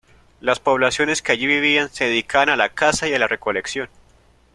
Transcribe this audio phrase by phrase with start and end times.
[0.39, 3.87] Las poblaciones que allí vivían se dedicaban a la caza y a la recolección.